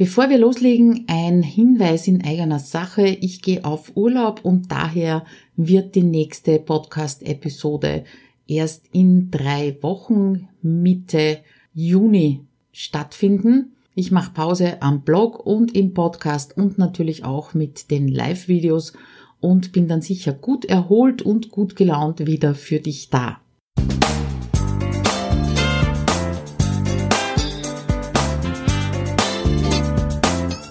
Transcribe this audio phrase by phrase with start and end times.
[0.00, 3.06] Bevor wir loslegen, ein Hinweis in eigener Sache.
[3.06, 5.26] Ich gehe auf Urlaub und daher
[5.56, 8.04] wird die nächste Podcast-Episode
[8.46, 11.40] erst in drei Wochen Mitte
[11.74, 12.40] Juni
[12.72, 13.76] stattfinden.
[13.94, 18.94] Ich mache Pause am Blog und im Podcast und natürlich auch mit den Live-Videos
[19.38, 23.42] und bin dann sicher gut erholt und gut gelaunt wieder für dich da.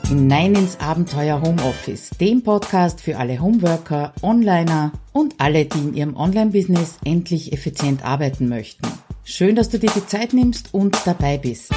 [0.10, 6.16] Hinein ins Abenteuer Homeoffice, dem Podcast für alle Homeworker, Onliner und alle, die in ihrem
[6.16, 8.88] Online-Business endlich effizient arbeiten möchten.
[9.24, 11.72] Schön, dass du dir die Zeit nimmst und dabei bist.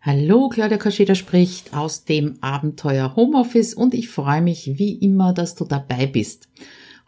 [0.00, 5.54] Hallo, Claudia Kascheda spricht aus dem Abenteuer Homeoffice und ich freue mich wie immer, dass
[5.54, 6.48] du dabei bist.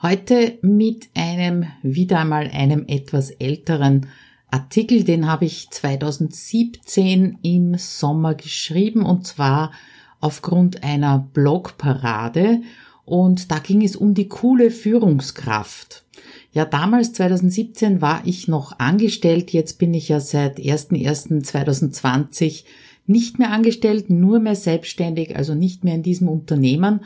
[0.02, 4.08] Heute mit einem, wieder einmal einem etwas älteren
[4.54, 9.72] Artikel, den habe ich 2017 im Sommer geschrieben und zwar
[10.20, 12.60] aufgrund einer Blogparade
[13.04, 16.04] und da ging es um die coole Führungskraft.
[16.52, 22.62] Ja, damals 2017 war ich noch angestellt, jetzt bin ich ja seit 01.01.2020
[23.08, 27.00] nicht mehr angestellt, nur mehr selbstständig, also nicht mehr in diesem Unternehmen.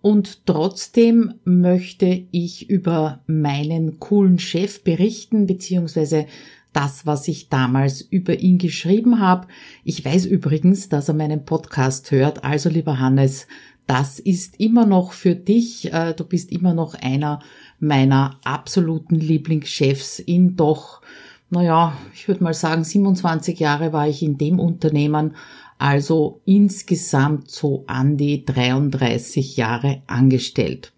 [0.00, 6.26] Und trotzdem möchte ich über meinen coolen Chef berichten, beziehungsweise
[6.72, 9.48] das, was ich damals über ihn geschrieben habe.
[9.84, 12.44] Ich weiß übrigens, dass er meinen Podcast hört.
[12.44, 13.46] Also lieber Hannes,
[13.86, 15.92] das ist immer noch für dich.
[15.92, 17.40] Äh, du bist immer noch einer
[17.80, 21.00] meiner absoluten Lieblingschefs in doch,
[21.50, 25.34] naja, ich würde mal sagen, 27 Jahre war ich in dem Unternehmen.
[25.78, 30.92] Also insgesamt so an die 33 Jahre angestellt.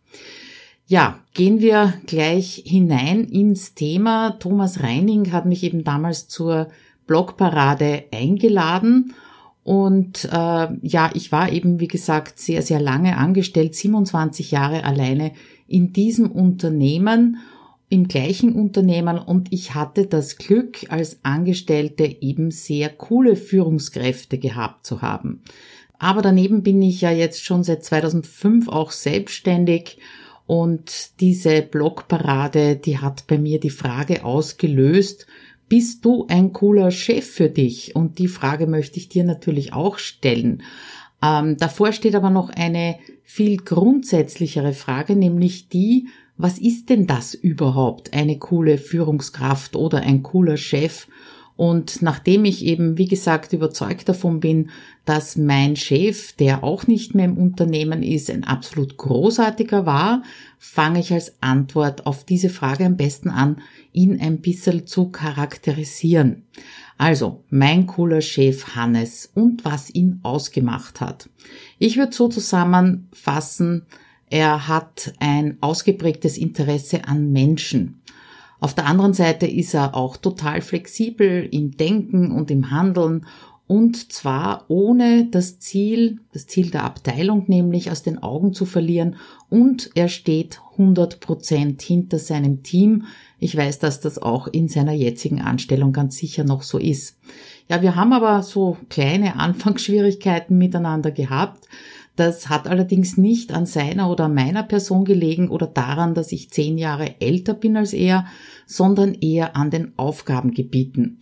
[0.91, 4.31] Ja, gehen wir gleich hinein ins Thema.
[4.41, 6.67] Thomas Reining hat mich eben damals zur
[7.07, 9.15] Blogparade eingeladen
[9.63, 15.31] und äh, ja, ich war eben, wie gesagt, sehr, sehr lange angestellt, 27 Jahre alleine
[15.69, 17.37] in diesem Unternehmen,
[17.89, 24.85] im gleichen Unternehmen und ich hatte das Glück, als Angestellte eben sehr coole Führungskräfte gehabt
[24.85, 25.43] zu haben.
[26.01, 29.99] Aber daneben bin ich ja jetzt schon seit 2005 auch selbstständig
[30.51, 35.29] und diese Blogparade, die hat bei mir die Frage ausgelöst,
[35.69, 37.95] bist du ein cooler Chef für dich?
[37.95, 40.65] Und die Frage möchte ich dir natürlich auch stellen.
[41.23, 47.33] Ähm, davor steht aber noch eine viel grundsätzlichere Frage, nämlich die, was ist denn das
[47.33, 51.07] überhaupt, eine coole Führungskraft oder ein cooler Chef?
[51.61, 54.71] Und nachdem ich eben, wie gesagt, überzeugt davon bin,
[55.05, 60.23] dass mein Chef, der auch nicht mehr im Unternehmen ist, ein absolut großartiger war,
[60.57, 63.61] fange ich als Antwort auf diese Frage am besten an,
[63.93, 66.45] ihn ein bisschen zu charakterisieren.
[66.97, 71.29] Also, mein cooler Chef Hannes und was ihn ausgemacht hat.
[71.79, 73.85] Ich würde so zusammenfassen,
[74.31, 78.00] er hat ein ausgeprägtes Interesse an Menschen.
[78.61, 83.27] Auf der anderen Seite ist er auch total flexibel im Denken und im Handeln
[83.71, 89.15] und zwar ohne das Ziel, das Ziel der Abteilung nämlich aus den Augen zu verlieren
[89.49, 93.05] und er steht 100 Prozent hinter seinem Team.
[93.39, 97.17] Ich weiß, dass das auch in seiner jetzigen Anstellung ganz sicher noch so ist.
[97.69, 101.69] Ja, wir haben aber so kleine Anfangsschwierigkeiten miteinander gehabt.
[102.21, 106.77] Das hat allerdings nicht an seiner oder meiner Person gelegen oder daran, dass ich zehn
[106.77, 108.27] Jahre älter bin als er,
[108.67, 111.21] sondern eher an den Aufgabengebieten.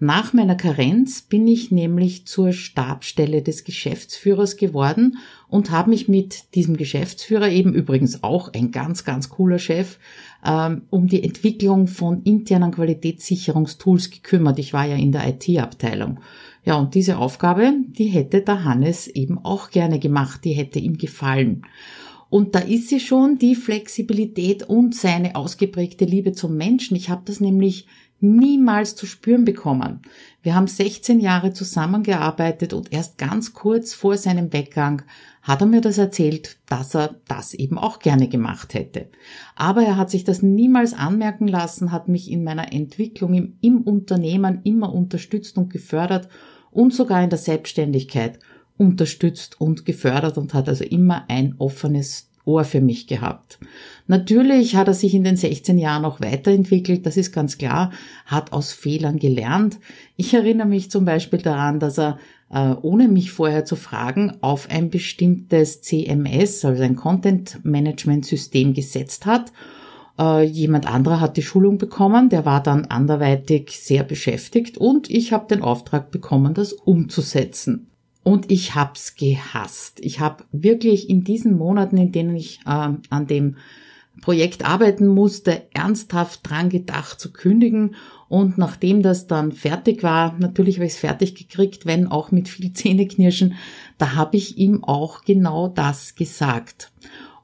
[0.00, 6.54] Nach meiner Karenz bin ich nämlich zur Stabstelle des Geschäftsführers geworden und habe mich mit
[6.54, 9.98] diesem Geschäftsführer, eben übrigens auch ein ganz, ganz cooler Chef,
[10.46, 14.60] ähm, um die Entwicklung von internen Qualitätssicherungstools gekümmert.
[14.60, 16.20] Ich war ja in der IT-Abteilung.
[16.64, 20.96] Ja, und diese Aufgabe, die hätte der Hannes eben auch gerne gemacht, die hätte ihm
[20.96, 21.62] gefallen.
[22.30, 26.94] Und da ist sie schon, die Flexibilität und seine ausgeprägte Liebe zum Menschen.
[26.94, 27.86] Ich habe das nämlich
[28.20, 30.02] niemals zu spüren bekommen.
[30.42, 35.02] Wir haben 16 Jahre zusammengearbeitet und erst ganz kurz vor seinem Weggang
[35.42, 39.08] hat er mir das erzählt, dass er das eben auch gerne gemacht hätte.
[39.56, 43.82] Aber er hat sich das niemals anmerken lassen, hat mich in meiner Entwicklung im, im
[43.82, 46.28] Unternehmen immer unterstützt und gefördert
[46.70, 48.38] und sogar in der Selbstständigkeit
[48.76, 53.58] unterstützt und gefördert und hat also immer ein offenes Ohr für mich gehabt.
[54.06, 57.92] Natürlich hat er sich in den 16 Jahren auch weiterentwickelt, das ist ganz klar,
[58.26, 59.78] hat aus Fehlern gelernt.
[60.16, 62.18] Ich erinnere mich zum Beispiel daran, dass er,
[62.50, 68.72] äh, ohne mich vorher zu fragen, auf ein bestimmtes CMS, also ein Content Management System
[68.74, 69.52] gesetzt hat
[70.18, 75.32] äh, jemand anderer hat die Schulung bekommen, der war dann anderweitig sehr beschäftigt und ich
[75.32, 77.88] habe den Auftrag bekommen, das umzusetzen.
[78.28, 80.00] Und ich hab's gehasst.
[80.00, 83.56] Ich habe wirklich in diesen Monaten, in denen ich äh, an dem
[84.20, 87.94] Projekt arbeiten musste, ernsthaft dran gedacht zu kündigen.
[88.28, 92.48] Und nachdem das dann fertig war, natürlich habe ich es fertig gekriegt, wenn auch mit
[92.48, 93.54] viel Zähneknirschen,
[93.96, 96.92] da habe ich ihm auch genau das gesagt.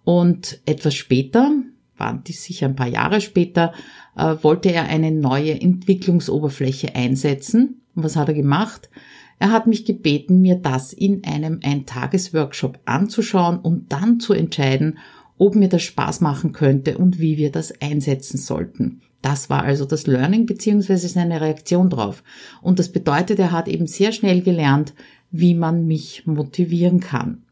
[0.05, 1.51] Und etwas später,
[1.97, 3.73] waren die sicher ein paar Jahre später,
[4.19, 7.81] äh, wollte er eine neue Entwicklungsoberfläche einsetzen.
[7.95, 8.91] Und was hat er gemacht?
[9.39, 14.99] Er hat mich gebeten, mir das in einem Eintagesworkshop anzuschauen und dann zu entscheiden,
[15.39, 19.01] ob mir das Spaß machen könnte und wie wir das einsetzen sollten.
[19.23, 22.23] Das war also das Learning beziehungsweise seine Reaktion drauf.
[22.61, 24.93] Und das bedeutet, er hat eben sehr schnell gelernt,
[25.31, 27.44] wie man mich motivieren kann.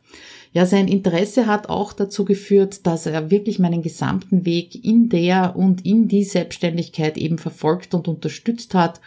[0.55, 5.57] Ja, sein Interesse hat auch dazu geführt, dass er wirklich meinen gesamten Weg in der
[5.57, 9.01] und in die Selbstständigkeit eben verfolgt und unterstützt hat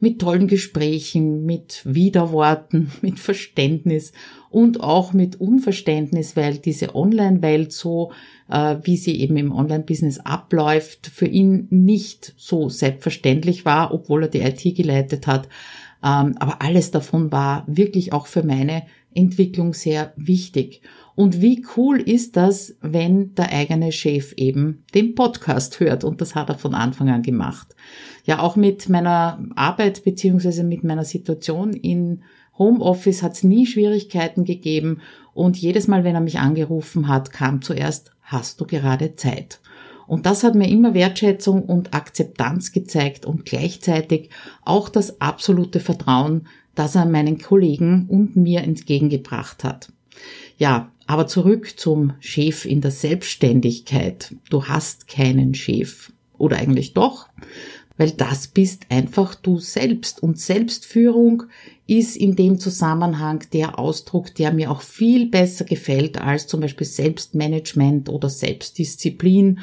[0.00, 4.12] mit tollen Gesprächen, mit Widerworten, mit Verständnis
[4.50, 8.10] und auch mit Unverständnis, weil diese Online-Welt so,
[8.50, 14.28] äh, wie sie eben im Online-Business abläuft, für ihn nicht so selbstverständlich war, obwohl er
[14.28, 15.48] die IT geleitet hat.
[16.02, 18.82] Ähm, aber alles davon war wirklich auch für meine
[19.14, 20.82] Entwicklung sehr wichtig.
[21.14, 26.04] Und wie cool ist das, wenn der eigene Chef eben den Podcast hört?
[26.04, 27.74] Und das hat er von Anfang an gemacht.
[28.24, 32.22] Ja, auch mit meiner Arbeit beziehungsweise mit meiner Situation in
[32.56, 35.00] Homeoffice hat es nie Schwierigkeiten gegeben.
[35.34, 39.60] Und jedes Mal, wenn er mich angerufen hat, kam zuerst, hast du gerade Zeit?
[40.08, 44.30] Und das hat mir immer Wertschätzung und Akzeptanz gezeigt und gleichzeitig
[44.64, 49.92] auch das absolute Vertrauen, das er meinen Kollegen und mir entgegengebracht hat.
[50.56, 54.34] Ja, aber zurück zum Chef in der Selbstständigkeit.
[54.50, 56.12] Du hast keinen Chef.
[56.38, 57.28] Oder eigentlich doch,
[57.96, 60.22] weil das bist einfach du selbst.
[60.22, 61.44] Und Selbstführung
[61.86, 66.86] ist in dem Zusammenhang der Ausdruck, der mir auch viel besser gefällt als zum Beispiel
[66.86, 69.58] Selbstmanagement oder Selbstdisziplin.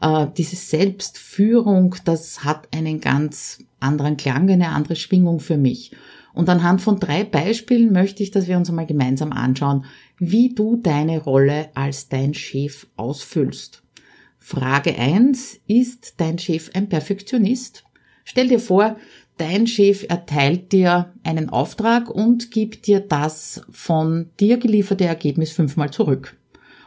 [0.00, 5.92] Äh, diese Selbstführung, das hat einen ganz anderen Klang, eine andere Schwingung für mich.
[6.34, 9.86] Und anhand von drei Beispielen möchte ich, dass wir uns einmal gemeinsam anschauen,
[10.18, 13.82] wie du deine Rolle als dein Chef ausfüllst.
[14.38, 17.84] Frage eins: Ist dein Chef ein Perfektionist?
[18.24, 18.96] Stell dir vor,
[19.38, 25.90] dein Chef erteilt dir einen Auftrag und gibt dir das von dir gelieferte Ergebnis fünfmal
[25.90, 26.36] zurück,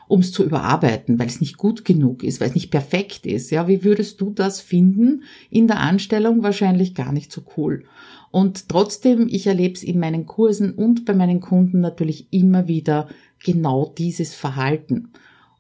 [0.10, 3.52] um es zu überarbeiten, weil es nicht gut genug ist, weil es nicht perfekt ist.
[3.52, 5.22] Ja, wie würdest du das finden?
[5.52, 7.84] In der Anstellung wahrscheinlich gar nicht so cool.
[8.32, 13.08] Und trotzdem, ich erlebe es in meinen Kursen und bei meinen Kunden natürlich immer wieder
[13.44, 15.10] genau dieses Verhalten.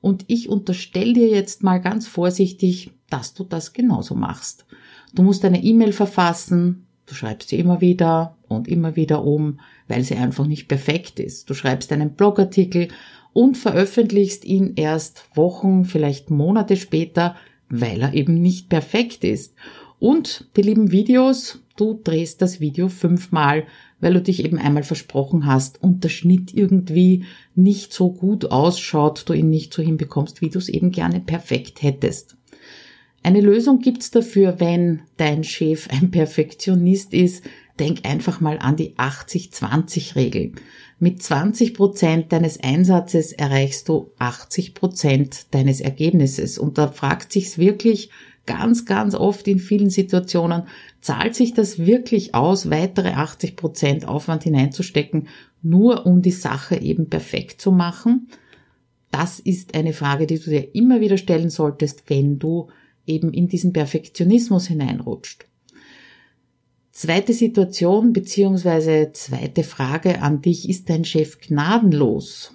[0.01, 4.66] Und ich unterstelle dir jetzt mal ganz vorsichtig, dass du das genauso machst.
[5.13, 10.04] Du musst eine E-Mail verfassen, du schreibst sie immer wieder und immer wieder um, weil
[10.04, 11.52] sie einfach nicht perfekt ist.
[11.52, 12.88] Du schreibst einen Blogartikel
[13.40, 17.38] und veröffentlichst ihn erst Wochen, vielleicht Monate später,
[17.70, 19.56] weil er eben nicht perfekt ist.
[19.98, 23.66] Und die lieben Videos, du drehst das Video fünfmal,
[24.02, 27.24] weil du dich eben einmal versprochen hast und der Schnitt irgendwie
[27.56, 31.82] nicht so gut ausschaut, du ihn nicht so hinbekommst, wie du es eben gerne perfekt
[31.82, 32.36] hättest.
[33.24, 37.46] Eine Lösung gibt's dafür, wenn dein Chef ein Perfektionist ist.
[37.80, 40.52] Denk einfach mal an die 80-20-Regel.
[41.00, 46.57] Mit 20 Prozent deines Einsatzes erreichst du 80 Prozent deines Ergebnisses.
[46.57, 48.09] Und da fragt sich's wirklich,
[48.45, 50.64] ganz, ganz oft in vielen Situationen,
[51.02, 55.28] zahlt sich das wirklich aus, weitere 80 Prozent Aufwand hineinzustecken,
[55.62, 58.28] nur um die Sache eben perfekt zu machen?
[59.12, 62.69] Das ist eine Frage, die du dir immer wieder stellen solltest, wenn du
[63.06, 65.49] eben in diesen Perfektionismus hineinrutscht.
[66.92, 72.54] Zweite Situation beziehungsweise zweite Frage an dich, ist dein Chef gnadenlos?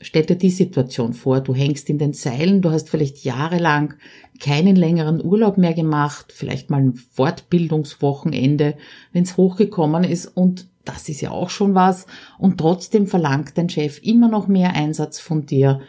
[0.00, 3.94] Stell dir die Situation vor, du hängst in den Seilen, du hast vielleicht jahrelang
[4.40, 8.76] keinen längeren Urlaub mehr gemacht, vielleicht mal ein Fortbildungswochenende,
[9.12, 12.06] wenn es hochgekommen ist und das ist ja auch schon was.
[12.38, 15.80] Und trotzdem verlangt dein Chef immer noch mehr Einsatz von dir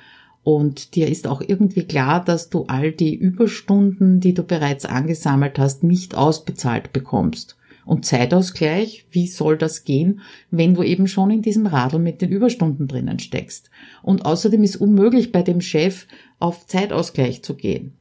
[0.47, 5.59] und dir ist auch irgendwie klar, dass du all die Überstunden, die du bereits angesammelt
[5.59, 7.57] hast, nicht ausbezahlt bekommst.
[7.85, 12.31] Und Zeitausgleich, wie soll das gehen, wenn du eben schon in diesem Radl mit den
[12.31, 13.69] Überstunden drinnen steckst?
[14.01, 16.07] Und außerdem ist unmöglich bei dem Chef
[16.39, 17.91] auf Zeitausgleich zu gehen.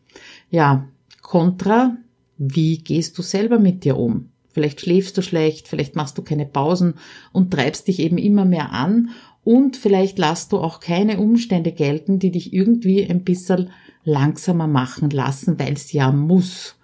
[0.48, 0.86] Ja,
[1.22, 1.96] kontra,
[2.38, 4.28] wie gehst du selber mit dir um?
[4.50, 6.94] Vielleicht schläfst du schlecht, vielleicht machst du keine Pausen
[7.32, 9.10] und treibst dich eben immer mehr an
[9.46, 13.70] und vielleicht lässt du auch keine Umstände gelten, die dich irgendwie ein bisschen
[14.02, 16.74] langsamer machen lassen, weil es ja muss.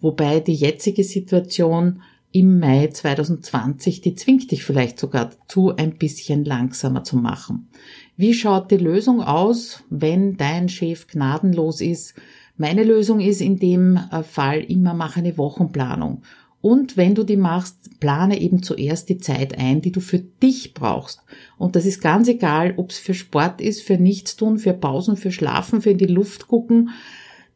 [0.00, 2.00] Wobei die jetzige Situation
[2.30, 7.68] im Mai 2020, die zwingt dich vielleicht sogar dazu, ein bisschen langsamer zu machen.
[8.16, 12.14] Wie schaut die Lösung aus, wenn dein Chef gnadenlos ist?
[12.56, 16.22] Meine Lösung ist in dem äh, Fall immer mach eine Wochenplanung.
[16.62, 20.74] Und wenn du die machst, plane eben zuerst die Zeit ein, die du für dich
[20.74, 21.20] brauchst.
[21.58, 25.32] Und das ist ganz egal, ob es für Sport ist, für Nichtstun, für Pausen, für
[25.32, 26.90] Schlafen, für in die Luft gucken.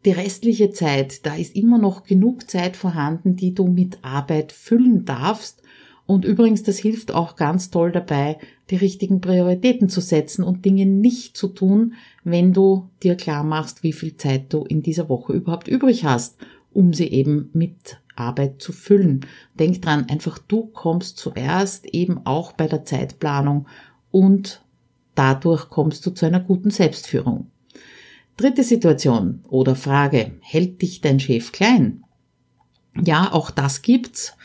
[0.04, 5.04] Die restliche Zeit, da ist immer noch genug Zeit vorhanden, die du mit Arbeit füllen
[5.04, 5.62] darfst.
[6.04, 8.38] Und übrigens, das hilft auch ganz toll dabei,
[8.70, 11.94] die richtigen Prioritäten zu setzen und Dinge nicht zu tun,
[12.25, 16.38] wenn du dir klar machst, wie viel Zeit du in dieser Woche überhaupt übrig hast,
[16.72, 19.26] um sie eben mit Arbeit zu füllen.
[19.54, 23.66] Denk dran, einfach du kommst zuerst eben auch bei der Zeitplanung
[24.11, 24.62] und
[25.14, 27.50] dadurch kommst du zu einer guten Selbstführung.
[28.37, 32.04] Dritte Situation oder Frage, hält dich dein Chef klein?
[33.02, 34.37] Ja, auch das gibt's.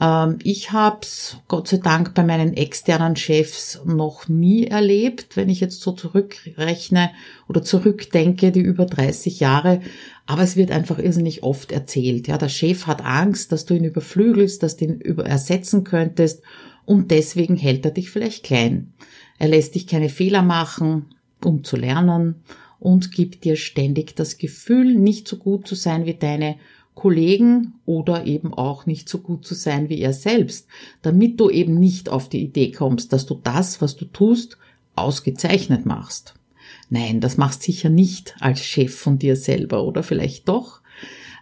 [0.00, 5.48] Ähm, ich habe es Gott sei Dank bei meinen externen Chefs noch nie erlebt, wenn
[5.48, 7.10] ich jetzt so zurückrechne
[7.48, 9.80] oder zurückdenke, die über 30 Jahre.
[10.26, 12.28] Aber es wird einfach irrsinnig oft erzählt.
[12.28, 16.42] Ja, der Chef hat Angst, dass du ihn überflügelst, dass du ihn über ersetzen könntest
[16.86, 18.92] und deswegen hält er dich vielleicht klein.
[19.38, 21.06] Er lässt dich keine Fehler machen,
[21.44, 22.36] um zu lernen
[22.78, 26.56] und gibt dir ständig das Gefühl, nicht so gut zu sein wie deine
[27.00, 30.68] Kollegen oder eben auch nicht so gut zu sein wie er selbst,
[31.00, 34.58] damit du eben nicht auf die Idee kommst, dass du das, was du tust,
[34.96, 36.34] ausgezeichnet machst.
[36.90, 40.82] Nein, das machst sicher nicht als Chef von dir selber oder vielleicht doch.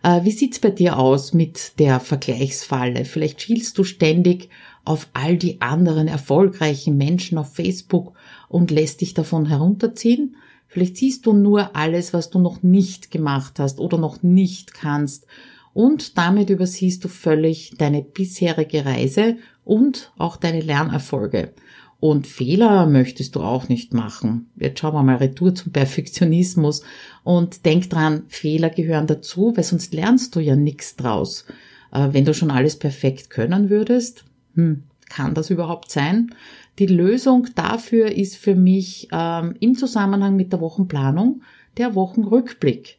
[0.04, 3.04] Äh, wie sieht's bei dir aus mit der Vergleichsfalle?
[3.04, 4.50] Vielleicht schielst du ständig
[4.84, 8.12] auf all die anderen erfolgreichen Menschen auf Facebook
[8.48, 10.36] und lässt dich davon herunterziehen?
[10.68, 15.26] Vielleicht siehst du nur alles, was du noch nicht gemacht hast oder noch nicht kannst
[15.72, 21.52] und damit übersiehst du völlig deine bisherige Reise und auch deine Lernerfolge.
[22.00, 24.50] Und Fehler möchtest du auch nicht machen.
[24.56, 26.82] Jetzt schauen wir mal retour zum Perfektionismus
[27.24, 31.44] und denk dran, Fehler gehören dazu, weil sonst lernst du ja nichts draus.
[31.92, 36.34] Äh, wenn du schon alles perfekt können würdest, hm, kann das überhaupt sein?
[36.78, 41.42] Die Lösung dafür ist für mich ähm, im Zusammenhang mit der Wochenplanung
[41.76, 42.98] der Wochenrückblick.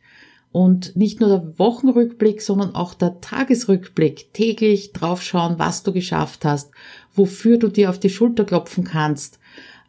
[0.52, 4.34] Und nicht nur der Wochenrückblick, sondern auch der Tagesrückblick.
[4.34, 6.72] Täglich draufschauen, was du geschafft hast,
[7.14, 9.39] wofür du dir auf die Schulter klopfen kannst.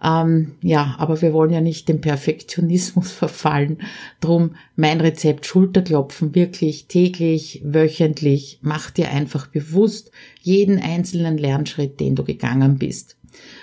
[0.03, 3.79] Ähm, ja, aber wir wollen ja nicht dem Perfektionismus verfallen.
[4.21, 8.59] Drum mein Rezept Schulterklopfen wirklich täglich, wöchentlich.
[8.63, 13.20] Mach dir einfach bewusst jeden einzelnen Lernschritt, den du gegangen bist.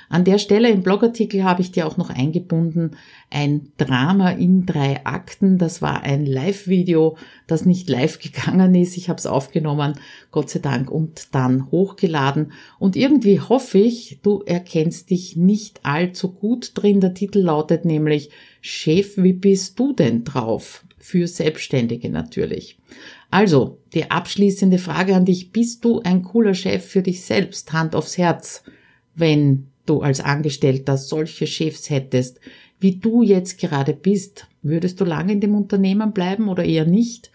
[0.10, 2.92] An der Stelle im Blogartikel habe ich dir auch noch eingebunden
[3.30, 5.58] ein Drama in drei Akten.
[5.58, 8.98] Das war ein Live-Video, das nicht live gegangen ist.
[8.98, 9.94] Ich habe es aufgenommen,
[10.32, 12.54] Gott sei Dank, und dann hochgeladen.
[12.80, 17.02] Und irgendwie hoffe ich, du erkennst dich nicht allzu gut drin.
[17.02, 18.30] Der Titel lautet nämlich
[18.62, 20.86] Chef, wie bist du denn drauf?
[21.00, 22.80] Für Selbstständige natürlich.
[23.30, 25.52] Also, die abschließende Frage an dich.
[25.52, 27.72] Bist du ein cooler Chef für dich selbst?
[27.72, 28.64] Hand aufs Herz.
[29.18, 32.40] Wenn du als Angestellter solche Chefs hättest,
[32.80, 37.32] wie du jetzt gerade bist, würdest du lange in dem Unternehmen bleiben oder eher nicht?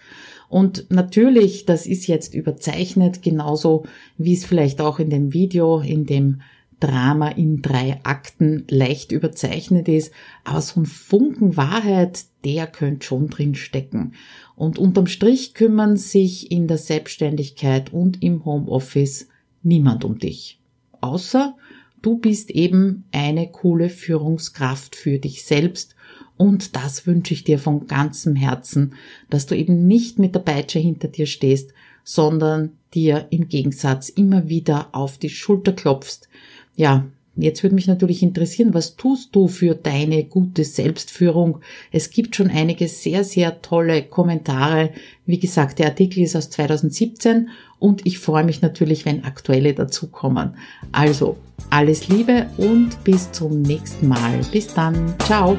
[0.48, 3.84] Und natürlich, das ist jetzt überzeichnet, genauso
[4.16, 6.42] wie es vielleicht auch in dem Video, in dem
[6.78, 10.12] Drama in drei Akten leicht überzeichnet ist,
[10.44, 14.14] aber so ein Funken Wahrheit, der könnte schon drin stecken.
[14.56, 19.28] Und unterm Strich kümmern sich in der Selbstständigkeit und im Homeoffice
[19.62, 20.60] niemand um dich.
[21.00, 21.56] Außer
[22.02, 25.94] Du bist eben eine coole Führungskraft für dich selbst
[26.37, 28.94] und das wünsche ich dir von ganzem Herzen,
[29.30, 34.49] dass du eben nicht mit der Peitsche hinter dir stehst, sondern dir im Gegensatz immer
[34.49, 36.28] wieder auf die Schulter klopfst.
[36.75, 41.60] Ja, Jetzt würde mich natürlich interessieren, was tust du für deine gute Selbstführung?
[41.90, 44.90] Es gibt schon einige sehr, sehr tolle Kommentare.
[45.24, 47.48] Wie gesagt, der Artikel ist aus 2017
[47.78, 50.56] und ich freue mich natürlich, wenn aktuelle dazukommen.
[50.92, 51.38] Also,
[51.70, 54.40] alles Liebe und bis zum nächsten Mal.
[54.52, 55.14] Bis dann.
[55.20, 55.56] Ciao.